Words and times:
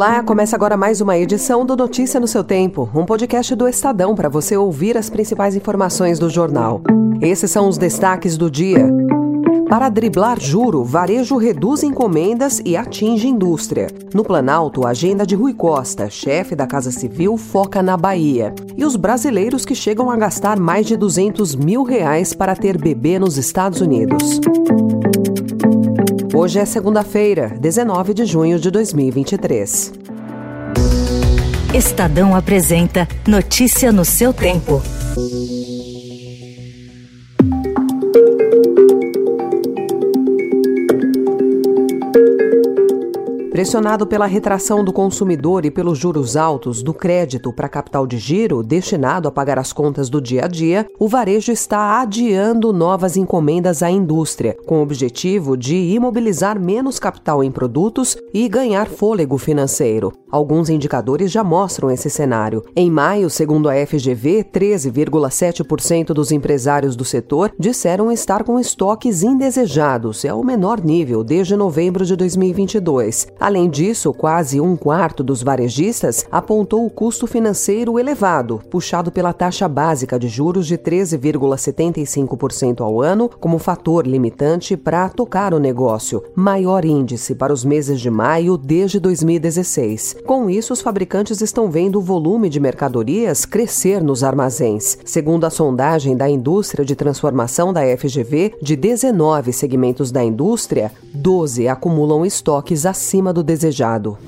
Olá, 0.00 0.22
começa 0.22 0.56
agora 0.56 0.78
mais 0.78 1.02
uma 1.02 1.18
edição 1.18 1.62
do 1.66 1.76
Notícia 1.76 2.18
no 2.18 2.26
seu 2.26 2.42
Tempo, 2.42 2.88
um 2.94 3.04
podcast 3.04 3.54
do 3.54 3.68
Estadão 3.68 4.14
para 4.14 4.30
você 4.30 4.56
ouvir 4.56 4.96
as 4.96 5.10
principais 5.10 5.54
informações 5.54 6.18
do 6.18 6.30
jornal. 6.30 6.80
Esses 7.20 7.50
são 7.50 7.68
os 7.68 7.76
destaques 7.76 8.38
do 8.38 8.50
dia. 8.50 8.88
Para 9.68 9.90
driblar 9.90 10.40
juro, 10.40 10.82
varejo 10.84 11.36
reduz 11.36 11.82
encomendas 11.82 12.62
e 12.64 12.78
atinge 12.78 13.28
indústria. 13.28 13.88
No 14.14 14.24
Planalto, 14.24 14.86
a 14.86 14.90
agenda 14.92 15.26
de 15.26 15.34
Rui 15.34 15.52
Costa, 15.52 16.08
chefe 16.08 16.56
da 16.56 16.66
Casa 16.66 16.90
Civil, 16.90 17.36
foca 17.36 17.82
na 17.82 17.94
Bahia. 17.94 18.54
E 18.78 18.86
os 18.86 18.96
brasileiros 18.96 19.66
que 19.66 19.74
chegam 19.74 20.10
a 20.10 20.16
gastar 20.16 20.58
mais 20.58 20.86
de 20.86 20.96
200 20.96 21.54
mil 21.54 21.82
reais 21.82 22.32
para 22.32 22.56
ter 22.56 22.78
bebê 22.78 23.18
nos 23.18 23.36
Estados 23.36 23.82
Unidos. 23.82 24.40
Hoje 26.40 26.58
é 26.58 26.64
segunda-feira, 26.64 27.48
19 27.60 28.14
de 28.14 28.24
junho 28.24 28.58
de 28.58 28.70
2023. 28.70 29.92
Estadão 31.74 32.34
apresenta 32.34 33.06
Notícia 33.28 33.92
no 33.92 34.06
seu 34.06 34.32
tempo. 34.32 34.80
Pressionado 43.60 44.06
pela 44.06 44.24
retração 44.24 44.82
do 44.82 44.90
consumidor 44.90 45.66
e 45.66 45.70
pelos 45.70 45.98
juros 45.98 46.34
altos 46.34 46.82
do 46.82 46.94
crédito 46.94 47.52
para 47.52 47.68
capital 47.68 48.06
de 48.06 48.16
giro 48.16 48.62
destinado 48.62 49.28
a 49.28 49.30
pagar 49.30 49.58
as 49.58 49.70
contas 49.70 50.08
do 50.08 50.18
dia 50.18 50.46
a 50.46 50.48
dia, 50.48 50.86
o 50.98 51.06
varejo 51.06 51.52
está 51.52 52.00
adiando 52.00 52.72
novas 52.72 53.18
encomendas 53.18 53.82
à 53.82 53.90
indústria, 53.90 54.56
com 54.64 54.78
o 54.78 54.82
objetivo 54.82 55.58
de 55.58 55.76
imobilizar 55.76 56.58
menos 56.58 56.98
capital 56.98 57.44
em 57.44 57.50
produtos 57.50 58.16
e 58.32 58.48
ganhar 58.48 58.88
fôlego 58.88 59.36
financeiro. 59.36 60.10
Alguns 60.30 60.70
indicadores 60.70 61.30
já 61.30 61.44
mostram 61.44 61.90
esse 61.90 62.08
cenário. 62.08 62.64
Em 62.74 62.90
maio, 62.90 63.28
segundo 63.28 63.68
a 63.68 63.74
FGV, 63.74 64.44
13,7% 64.44 66.14
dos 66.14 66.32
empresários 66.32 66.96
do 66.96 67.04
setor 67.04 67.52
disseram 67.58 68.10
estar 68.10 68.42
com 68.42 68.58
estoques 68.58 69.22
indesejados, 69.22 70.24
é 70.24 70.32
o 70.32 70.42
menor 70.42 70.82
nível 70.82 71.22
desde 71.22 71.54
novembro 71.56 72.06
de 72.06 72.16
2022. 72.16 73.26
Além 73.50 73.68
disso, 73.68 74.14
quase 74.14 74.60
um 74.60 74.76
quarto 74.76 75.24
dos 75.24 75.42
varejistas 75.42 76.24
apontou 76.30 76.86
o 76.86 76.90
custo 76.90 77.26
financeiro 77.26 77.98
elevado, 77.98 78.60
puxado 78.70 79.10
pela 79.10 79.32
taxa 79.32 79.66
básica 79.66 80.20
de 80.20 80.28
juros 80.28 80.68
de 80.68 80.78
13,75% 80.78 82.80
ao 82.80 83.02
ano, 83.02 83.28
como 83.40 83.58
fator 83.58 84.06
limitante 84.06 84.76
para 84.76 85.08
tocar 85.08 85.52
o 85.52 85.58
negócio, 85.58 86.22
maior 86.32 86.84
índice 86.84 87.34
para 87.34 87.52
os 87.52 87.64
meses 87.64 88.00
de 88.00 88.08
maio 88.08 88.56
desde 88.56 89.00
2016. 89.00 90.18
Com 90.24 90.48
isso, 90.48 90.72
os 90.72 90.80
fabricantes 90.80 91.40
estão 91.40 91.68
vendo 91.68 91.98
o 91.98 92.02
volume 92.02 92.48
de 92.48 92.60
mercadorias 92.60 93.44
crescer 93.44 94.00
nos 94.00 94.22
armazéns. 94.22 94.96
Segundo 95.04 95.44
a 95.44 95.50
sondagem 95.50 96.16
da 96.16 96.30
indústria 96.30 96.84
de 96.84 96.94
transformação 96.94 97.72
da 97.72 97.80
FGV, 97.96 98.54
de 98.62 98.76
19 98.76 99.52
segmentos 99.52 100.12
da 100.12 100.22
indústria, 100.22 100.92
12 101.12 101.66
acumulam 101.66 102.24
estoques 102.24 102.86
acima 102.86 103.29
do 103.32 103.42
do 103.42 103.42
desejado. 103.42 104.18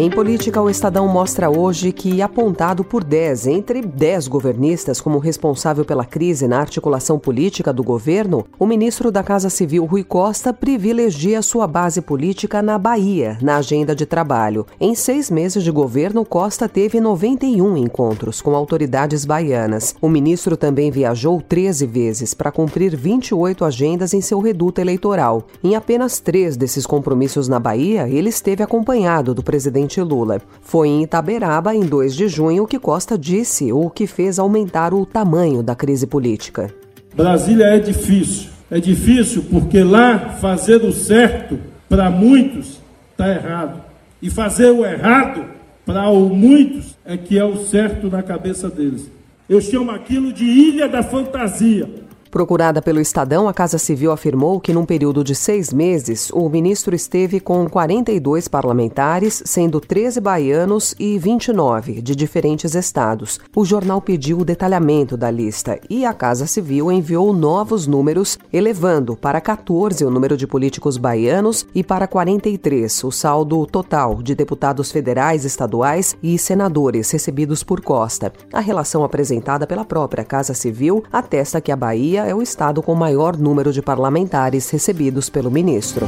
Em 0.00 0.08
política, 0.08 0.62
o 0.62 0.70
Estadão 0.70 1.08
mostra 1.08 1.50
hoje 1.50 1.90
que, 1.90 2.22
apontado 2.22 2.84
por 2.84 3.02
10 3.02 3.48
entre 3.48 3.82
10 3.82 4.28
governistas 4.28 5.00
como 5.00 5.18
responsável 5.18 5.84
pela 5.84 6.04
crise 6.04 6.46
na 6.46 6.60
articulação 6.60 7.18
política 7.18 7.72
do 7.72 7.82
governo, 7.82 8.46
o 8.60 8.64
ministro 8.64 9.10
da 9.10 9.24
Casa 9.24 9.50
Civil, 9.50 9.84
Rui 9.84 10.04
Costa, 10.04 10.52
privilegia 10.52 11.42
sua 11.42 11.66
base 11.66 12.00
política 12.00 12.62
na 12.62 12.78
Bahia, 12.78 13.38
na 13.42 13.56
agenda 13.56 13.92
de 13.92 14.06
trabalho. 14.06 14.64
Em 14.80 14.94
seis 14.94 15.32
meses 15.32 15.64
de 15.64 15.70
governo, 15.72 16.24
Costa 16.24 16.68
teve 16.68 17.00
91 17.00 17.76
encontros 17.76 18.40
com 18.40 18.54
autoridades 18.54 19.24
baianas. 19.24 19.96
O 20.00 20.08
ministro 20.08 20.56
também 20.56 20.92
viajou 20.92 21.42
13 21.42 21.86
vezes 21.88 22.34
para 22.34 22.52
cumprir 22.52 22.94
28 22.94 23.64
agendas 23.64 24.14
em 24.14 24.20
seu 24.20 24.38
reduto 24.38 24.80
eleitoral. 24.80 25.48
Em 25.60 25.74
apenas 25.74 26.20
três 26.20 26.56
desses 26.56 26.86
compromissos 26.86 27.48
na 27.48 27.58
Bahia, 27.58 28.08
ele 28.08 28.28
esteve 28.28 28.62
acompanhado 28.62 29.34
do 29.34 29.42
presidente 29.42 29.87
presidente 29.88 30.00
Lula. 30.02 30.40
Foi 30.60 30.88
em 30.88 31.02
Itaberaba, 31.02 31.74
em 31.74 31.80
2 31.80 32.14
de 32.14 32.28
junho, 32.28 32.66
que 32.66 32.78
Costa 32.78 33.16
disse 33.16 33.72
o 33.72 33.88
que 33.88 34.06
fez 34.06 34.38
aumentar 34.38 34.92
o 34.92 35.06
tamanho 35.06 35.62
da 35.62 35.74
crise 35.74 36.06
política. 36.06 36.72
Brasília 37.14 37.64
é 37.66 37.78
difícil. 37.78 38.50
É 38.70 38.78
difícil 38.78 39.44
porque 39.50 39.82
lá 39.82 40.36
fazer 40.40 40.84
o 40.84 40.92
certo 40.92 41.58
para 41.88 42.10
muitos 42.10 42.78
está 43.12 43.28
errado. 43.28 43.80
E 44.20 44.28
fazer 44.28 44.70
o 44.70 44.84
errado 44.84 45.44
para 45.86 46.12
muitos 46.12 46.96
é 47.04 47.16
que 47.16 47.38
é 47.38 47.44
o 47.44 47.56
certo 47.56 48.10
na 48.10 48.22
cabeça 48.22 48.68
deles. 48.68 49.10
Eu 49.48 49.60
chamo 49.62 49.90
aquilo 49.90 50.32
de 50.32 50.44
ilha 50.44 50.86
da 50.86 51.02
fantasia. 51.02 51.88
Procurada 52.30 52.82
pelo 52.82 53.00
Estadão, 53.00 53.48
a 53.48 53.54
Casa 53.54 53.78
Civil 53.78 54.12
afirmou 54.12 54.60
que, 54.60 54.72
num 54.72 54.84
período 54.84 55.24
de 55.24 55.34
seis 55.34 55.72
meses, 55.72 56.30
o 56.30 56.46
ministro 56.48 56.94
esteve 56.94 57.40
com 57.40 57.66
42 57.68 58.48
parlamentares, 58.48 59.42
sendo 59.46 59.80
13 59.80 60.20
baianos 60.20 60.94
e 60.98 61.18
29 61.18 62.02
de 62.02 62.14
diferentes 62.14 62.74
estados. 62.74 63.40
O 63.56 63.64
jornal 63.64 64.02
pediu 64.02 64.40
o 64.40 64.44
detalhamento 64.44 65.16
da 65.16 65.30
lista 65.30 65.80
e 65.88 66.04
a 66.04 66.12
Casa 66.12 66.46
Civil 66.46 66.92
enviou 66.92 67.32
novos 67.32 67.86
números, 67.86 68.38
elevando 68.52 69.16
para 69.16 69.40
14 69.40 70.04
o 70.04 70.10
número 70.10 70.36
de 70.36 70.46
políticos 70.46 70.98
baianos 70.98 71.66
e 71.74 71.82
para 71.82 72.06
43 72.06 73.04
o 73.04 73.10
saldo 73.10 73.64
total 73.66 74.22
de 74.22 74.34
deputados 74.34 74.92
federais, 74.92 75.44
estaduais 75.46 76.16
e 76.22 76.38
senadores 76.38 77.10
recebidos 77.10 77.62
por 77.62 77.80
Costa. 77.80 78.32
A 78.52 78.60
relação 78.60 79.02
apresentada 79.02 79.66
pela 79.66 79.84
própria 79.84 80.24
Casa 80.24 80.52
Civil 80.52 81.02
atesta 81.10 81.60
que 81.60 81.72
a 81.72 81.76
Bahia 81.76 82.17
Bahia 82.18 82.30
é 82.30 82.34
o 82.34 82.42
estado 82.42 82.82
com 82.82 82.94
maior 82.94 83.36
número 83.36 83.72
de 83.72 83.80
parlamentares 83.80 84.68
recebidos 84.70 85.30
pelo 85.30 85.50
ministro. 85.50 86.06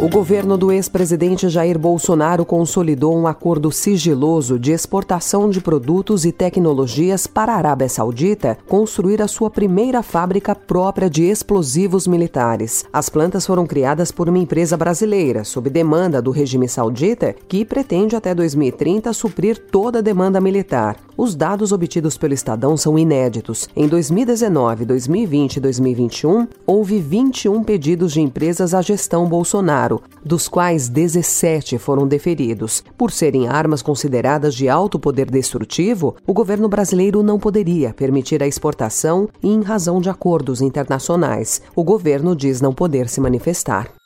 O 0.00 0.08
governo 0.08 0.56
do 0.56 0.72
ex-presidente 0.72 1.46
Jair 1.50 1.78
Bolsonaro 1.78 2.46
consolidou 2.46 3.14
um 3.14 3.26
acordo 3.26 3.70
sigiloso 3.70 4.58
de 4.58 4.72
exportação 4.72 5.50
de 5.50 5.60
produtos 5.60 6.24
e 6.24 6.32
tecnologias 6.32 7.26
para 7.26 7.52
a 7.52 7.56
Arábia 7.56 7.86
Saudita 7.86 8.56
construir 8.66 9.20
a 9.20 9.28
sua 9.28 9.50
primeira 9.50 10.02
fábrica 10.02 10.54
própria 10.54 11.10
de 11.10 11.24
explosivos 11.24 12.06
militares. 12.06 12.82
As 12.90 13.10
plantas 13.10 13.44
foram 13.44 13.66
criadas 13.66 14.10
por 14.10 14.26
uma 14.26 14.38
empresa 14.38 14.74
brasileira, 14.74 15.44
sob 15.44 15.68
demanda 15.68 16.22
do 16.22 16.30
regime 16.30 16.66
saudita, 16.66 17.34
que 17.46 17.62
pretende 17.62 18.16
até 18.16 18.34
2030 18.34 19.12
suprir 19.12 19.58
toda 19.58 19.98
a 19.98 20.02
demanda 20.02 20.40
militar. 20.40 20.96
Os 21.16 21.34
dados 21.34 21.72
obtidos 21.72 22.16
pelo 22.16 22.34
Estadão 22.34 22.76
são 22.76 22.98
inéditos. 22.98 23.68
Em 23.76 23.86
2019, 23.86 24.84
2020 24.84 25.56
e 25.56 25.60
2021, 25.60 26.46
houve 26.66 26.98
21 26.98 27.62
pedidos 27.62 28.12
de 28.12 28.20
empresas 28.20 28.74
à 28.74 28.80
gestão 28.80 29.28
Bolsonaro 29.28 30.02
dos 30.24 30.48
quais 30.48 30.88
17 30.88 31.78
foram 31.78 32.06
deferidos. 32.06 32.84
Por 32.96 33.10
serem 33.10 33.48
armas 33.48 33.82
consideradas 33.82 34.54
de 34.54 34.68
alto 34.68 34.98
poder 34.98 35.30
destrutivo, 35.30 36.16
o 36.26 36.32
governo 36.32 36.68
brasileiro 36.68 37.22
não 37.22 37.38
poderia 37.38 37.92
permitir 37.92 38.42
a 38.42 38.46
exportação 38.46 39.28
e 39.42 39.48
em 39.48 39.62
razão 39.62 40.00
de 40.00 40.10
acordos 40.10 40.60
internacionais. 40.60 41.62
O 41.74 41.84
governo 41.84 42.34
diz 42.36 42.60
não 42.60 42.72
poder 42.72 43.08
se 43.08 43.20
manifestar. 43.20 43.99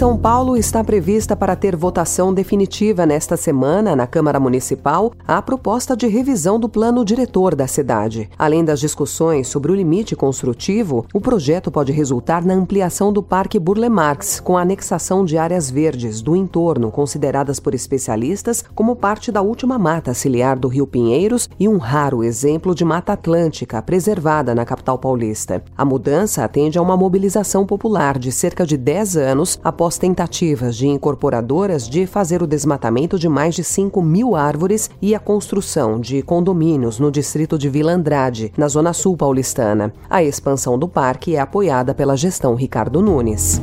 São 0.00 0.16
Paulo, 0.16 0.56
está 0.56 0.82
prevista 0.82 1.36
para 1.36 1.54
ter 1.54 1.76
votação 1.76 2.32
definitiva 2.32 3.04
nesta 3.04 3.36
semana 3.36 3.94
na 3.94 4.06
Câmara 4.06 4.40
Municipal 4.40 5.12
a 5.28 5.42
proposta 5.42 5.94
de 5.94 6.06
revisão 6.06 6.58
do 6.58 6.70
plano 6.70 7.04
diretor 7.04 7.54
da 7.54 7.66
cidade. 7.66 8.30
Além 8.38 8.64
das 8.64 8.80
discussões 8.80 9.48
sobre 9.48 9.70
o 9.70 9.74
limite 9.74 10.16
construtivo, 10.16 11.04
o 11.12 11.20
projeto 11.20 11.70
pode 11.70 11.92
resultar 11.92 12.42
na 12.42 12.54
ampliação 12.54 13.12
do 13.12 13.22
Parque 13.22 13.58
Burle 13.58 13.90
Marx, 13.90 14.40
com 14.40 14.56
a 14.56 14.62
anexação 14.62 15.22
de 15.22 15.36
áreas 15.36 15.70
verdes 15.70 16.22
do 16.22 16.34
entorno, 16.34 16.90
consideradas 16.90 17.60
por 17.60 17.74
especialistas 17.74 18.64
como 18.74 18.96
parte 18.96 19.30
da 19.30 19.42
última 19.42 19.78
mata 19.78 20.14
ciliar 20.14 20.58
do 20.58 20.68
Rio 20.68 20.86
Pinheiros 20.86 21.46
e 21.60 21.68
um 21.68 21.76
raro 21.76 22.24
exemplo 22.24 22.74
de 22.74 22.86
mata 22.86 23.12
atlântica 23.12 23.82
preservada 23.82 24.54
na 24.54 24.64
capital 24.64 24.96
paulista. 24.96 25.62
A 25.76 25.84
mudança 25.84 26.42
atende 26.42 26.78
a 26.78 26.82
uma 26.82 26.96
mobilização 26.96 27.66
popular 27.66 28.18
de 28.18 28.32
cerca 28.32 28.64
de 28.64 28.78
10 28.78 29.18
anos 29.18 29.60
após 29.90 29.98
tentativas 29.98 30.76
de 30.76 30.86
incorporadoras 30.86 31.88
de 31.88 32.06
fazer 32.06 32.42
o 32.42 32.46
desmatamento 32.46 33.18
de 33.18 33.28
mais 33.28 33.56
de 33.56 33.64
5 33.64 34.00
mil 34.00 34.36
árvores 34.36 34.88
e 35.02 35.16
a 35.16 35.18
construção 35.18 35.98
de 35.98 36.22
condomínios 36.22 37.00
no 37.00 37.10
distrito 37.10 37.58
de 37.58 37.68
Vila 37.68 37.92
Andrade, 37.92 38.52
na 38.56 38.68
zona 38.68 38.92
sul 38.92 39.16
paulistana. 39.16 39.92
A 40.08 40.22
expansão 40.22 40.78
do 40.78 40.86
parque 40.86 41.34
é 41.34 41.40
apoiada 41.40 41.92
pela 41.92 42.16
gestão 42.16 42.54
Ricardo 42.54 43.02
Nunes. 43.02 43.60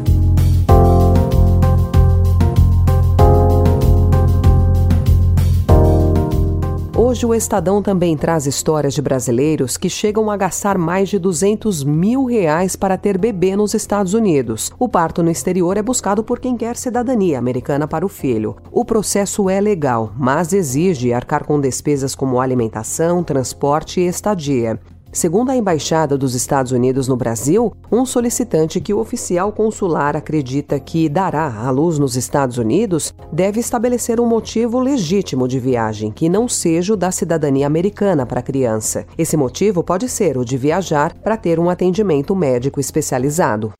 Hoje 6.97 7.27
o 7.27 7.35
Estadão 7.35 7.79
também 7.79 8.17
traz 8.17 8.47
histórias 8.47 8.91
de 8.91 9.03
brasileiros 9.03 9.77
que 9.77 9.87
chegam 9.87 10.31
a 10.31 10.35
gastar 10.35 10.79
mais 10.79 11.09
de 11.09 11.19
200 11.19 11.83
mil 11.83 12.25
reais 12.25 12.75
para 12.75 12.97
ter 12.97 13.19
bebê 13.19 13.55
nos 13.55 13.75
Estados 13.75 14.15
Unidos. 14.15 14.71
O 14.79 14.89
parto 14.89 15.21
no 15.21 15.29
exterior 15.29 15.77
é 15.77 15.83
buscado 15.83 16.23
por 16.23 16.39
quem 16.39 16.57
quer 16.57 16.75
cidadania 16.75 17.37
americana 17.37 17.87
para 17.87 18.03
o 18.03 18.09
filho. 18.09 18.55
O 18.71 18.83
processo 18.83 19.47
é 19.47 19.61
legal, 19.61 20.11
mas 20.17 20.53
exige 20.53 21.13
arcar 21.13 21.45
com 21.45 21.61
despesas 21.61 22.15
como 22.15 22.41
alimentação, 22.41 23.23
transporte 23.23 23.99
e 24.01 24.07
estadia. 24.07 24.79
Segundo 25.17 25.49
a 25.49 25.55
Embaixada 25.57 26.15
dos 26.15 26.35
Estados 26.35 26.71
Unidos 26.71 27.07
no 27.07 27.17
Brasil, 27.17 27.73
um 27.91 28.05
solicitante 28.05 28.79
que 28.79 28.93
o 28.93 28.99
oficial 28.99 29.51
consular 29.51 30.15
acredita 30.15 30.79
que 30.79 31.09
dará 31.09 31.51
à 31.51 31.71
luz 31.71 31.97
nos 31.97 32.15
Estados 32.15 32.59
Unidos 32.59 33.15
deve 33.33 33.59
estabelecer 33.59 34.19
um 34.19 34.27
motivo 34.27 34.77
legítimo 34.77 35.47
de 35.47 35.59
viagem, 35.59 36.11
que 36.11 36.29
não 36.29 36.47
seja 36.47 36.93
o 36.93 36.95
da 36.95 37.09
cidadania 37.09 37.65
americana 37.65 38.27
para 38.27 38.41
a 38.41 38.43
criança. 38.43 39.07
Esse 39.17 39.35
motivo 39.35 39.83
pode 39.83 40.07
ser 40.07 40.37
o 40.37 40.45
de 40.45 40.55
viajar 40.55 41.15
para 41.15 41.35
ter 41.35 41.59
um 41.59 41.67
atendimento 41.67 42.35
médico 42.35 42.79
especializado. 42.79 43.73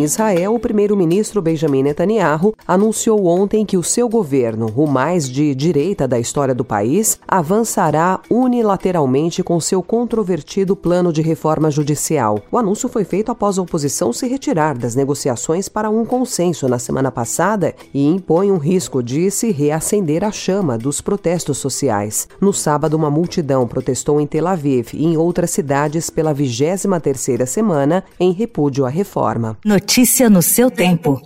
Em 0.00 0.04
Israel, 0.04 0.54
o 0.54 0.58
primeiro-ministro 0.58 1.42
Benjamin 1.42 1.82
Netanyahu 1.82 2.54
anunciou 2.66 3.26
ontem 3.26 3.66
que 3.66 3.76
o 3.76 3.82
seu 3.82 4.08
governo, 4.08 4.72
o 4.74 4.86
mais 4.86 5.28
de 5.28 5.54
direita 5.54 6.08
da 6.08 6.18
história 6.18 6.54
do 6.54 6.64
país, 6.64 7.20
avançará 7.28 8.18
unilateralmente 8.30 9.42
com 9.42 9.60
seu 9.60 9.82
controvertido 9.82 10.74
plano 10.74 11.12
de 11.12 11.20
reforma 11.20 11.70
judicial. 11.70 12.40
O 12.50 12.56
anúncio 12.56 12.88
foi 12.88 13.04
feito 13.04 13.30
após 13.30 13.58
a 13.58 13.62
oposição 13.62 14.10
se 14.10 14.26
retirar 14.26 14.78
das 14.78 14.94
negociações 14.94 15.68
para 15.68 15.90
um 15.90 16.06
consenso 16.06 16.66
na 16.66 16.78
semana 16.78 17.12
passada 17.12 17.74
e 17.92 18.02
impõe 18.02 18.50
um 18.50 18.56
risco 18.56 19.02
de 19.02 19.30
se 19.30 19.50
reacender 19.50 20.24
a 20.24 20.32
chama 20.32 20.78
dos 20.78 21.02
protestos 21.02 21.58
sociais. 21.58 22.26
No 22.40 22.54
sábado, 22.54 22.96
uma 22.96 23.10
multidão 23.10 23.68
protestou 23.68 24.18
em 24.18 24.26
Tel 24.26 24.46
Aviv 24.46 24.94
e 24.94 25.04
em 25.04 25.18
outras 25.18 25.50
cidades 25.50 26.08
pela 26.08 26.32
23 26.32 26.86
terceira 27.02 27.44
semana 27.44 28.02
em 28.18 28.32
repúdio 28.32 28.86
à 28.86 28.88
reforma. 28.88 29.58
Notícia 29.62 29.89
no 30.30 30.40
seu 30.40 30.70
tempo. 30.70 31.20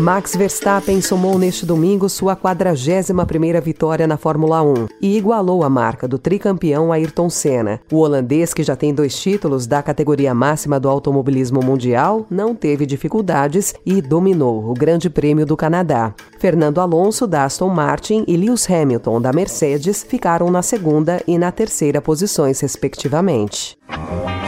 Max 0.00 0.36
Verstappen 0.36 1.00
somou 1.02 1.36
neste 1.40 1.66
domingo 1.66 2.08
sua 2.08 2.36
41ª 2.36 3.60
vitória 3.60 4.06
na 4.06 4.16
Fórmula 4.16 4.62
1 4.62 4.86
e 5.02 5.16
igualou 5.16 5.64
a 5.64 5.68
marca 5.68 6.06
do 6.06 6.18
tricampeão 6.18 6.92
Ayrton 6.92 7.28
Senna. 7.28 7.80
O 7.90 7.96
holandês, 7.96 8.54
que 8.54 8.62
já 8.62 8.76
tem 8.76 8.94
dois 8.94 9.18
títulos 9.18 9.66
da 9.66 9.82
categoria 9.82 10.32
máxima 10.32 10.78
do 10.78 10.88
automobilismo 10.88 11.60
mundial, 11.64 12.24
não 12.30 12.54
teve 12.54 12.86
dificuldades 12.86 13.74
e 13.84 14.00
dominou 14.00 14.70
o 14.70 14.72
Grande 14.72 15.10
Prêmio 15.10 15.44
do 15.44 15.56
Canadá. 15.56 16.14
Fernando 16.38 16.80
Alonso, 16.80 17.26
da 17.26 17.42
Aston 17.44 17.68
Martin, 17.68 18.24
e 18.28 18.36
Lewis 18.36 18.70
Hamilton, 18.70 19.20
da 19.20 19.32
Mercedes, 19.32 20.04
ficaram 20.08 20.48
na 20.48 20.62
segunda 20.62 21.20
e 21.26 21.36
na 21.36 21.50
terceira 21.50 22.00
posições, 22.00 22.60
respectivamente. 22.60 23.76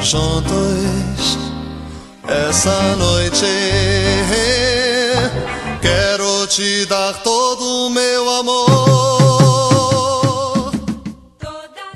Juntos, 0.00 1.38
essa 2.28 2.94
noite 2.96 3.44
te 6.60 6.84
dar 6.84 7.22
todo 7.22 7.64
o 7.64 7.88
meu 7.88 8.28
amor. 8.28 8.70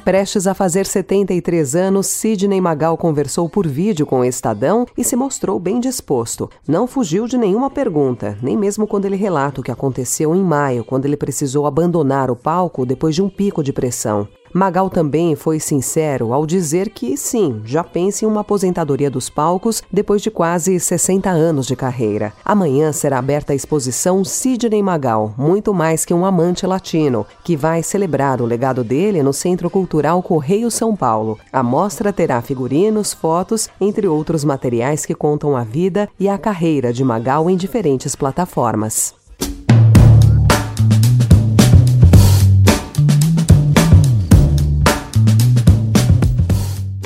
Prestes 0.03 0.47
a 0.47 0.55
fazer 0.55 0.87
73 0.87 1.77
anos, 1.77 2.07
Sidney 2.07 2.63
Magal 2.63 2.97
conversou 2.97 3.47
por 3.47 3.67
vídeo 3.67 4.07
com 4.07 4.21
o 4.21 4.25
Estadão 4.25 4.87
e 4.97 5.05
se 5.05 5.17
mostrou 5.17 5.59
bem 5.59 5.81
disposto. 5.81 6.49
Não 6.67 6.87
fugiu 6.87 7.27
de 7.27 7.37
nenhuma 7.37 7.69
pergunta, 7.69 8.39
nem 8.41 8.57
mesmo 8.57 8.87
quando 8.87 9.05
ele 9.05 9.17
relata 9.17 9.61
o 9.61 9.65
que 9.65 9.71
aconteceu 9.71 10.35
em 10.35 10.43
maio, 10.43 10.83
quando 10.83 11.05
ele 11.05 11.17
precisou 11.19 11.67
abandonar 11.67 12.31
o 12.31 12.37
palco 12.37 12.87
depois 12.87 13.15
de 13.15 13.21
um 13.21 13.29
pico 13.29 13.63
de 13.63 13.73
pressão. 13.73 14.27
Magal 14.57 14.89
também 14.89 15.35
foi 15.35 15.59
sincero 15.59 16.33
ao 16.33 16.47
dizer 16.47 16.91
que 16.91 17.17
sim, 17.17 17.61
já 17.65 17.83
pensa 17.83 18.25
em 18.25 18.29
uma 18.29 18.43
aposentadoria 18.43 19.11
dos 19.11 19.29
palcos 19.29 19.83
depois 19.93 20.23
de 20.23 20.31
quase 20.31 20.79
60 20.79 21.29
anos 21.29 21.67
de 21.67 21.75
carreira. 21.75 22.33
Amanhã 22.45 22.93
será 22.93 23.19
aberta 23.19 23.53
a 23.53 23.57
exposição 23.57 24.25
Sidney 24.25 24.81
Magal, 24.81 25.35
muito 25.37 25.75
mais 25.75 26.05
que 26.05 26.15
um 26.15 26.25
amante 26.25 26.69
latino, 26.69 27.27
que 27.43 27.57
vai 27.57 27.83
celebrar 27.83 28.41
o 28.41 28.47
legado 28.47 28.85
dele 28.85 29.25
no 29.25 29.33
Centro 29.33 29.69
Cultural 29.69 30.23
Correio 30.23 30.71
São 30.71 30.95
Paulo. 30.95 31.37
A 31.53 31.61
mostra 31.61 32.13
terá 32.13 32.41
figurinos, 32.41 33.13
fotos, 33.13 33.69
entre 33.81 34.07
outros 34.07 34.45
materiais 34.45 35.05
que 35.05 35.17
contam 35.17 35.57
a 35.57 35.65
vida 35.65 36.09
e 36.19 36.29
a 36.29 36.39
carreira 36.39 36.93
de 36.93 37.03
Magal 37.03 37.51
em 37.51 37.57
diferentes 37.57 38.15
plataformas. 38.15 39.24